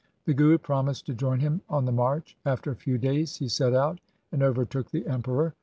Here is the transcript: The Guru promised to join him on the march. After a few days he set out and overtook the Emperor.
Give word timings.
The 0.25 0.33
Guru 0.33 0.57
promised 0.57 1.05
to 1.05 1.13
join 1.13 1.41
him 1.41 1.61
on 1.69 1.85
the 1.85 1.91
march. 1.91 2.35
After 2.43 2.71
a 2.71 2.75
few 2.75 2.97
days 2.97 3.35
he 3.37 3.47
set 3.47 3.75
out 3.75 3.99
and 4.31 4.41
overtook 4.41 4.89
the 4.89 5.05
Emperor. 5.05 5.53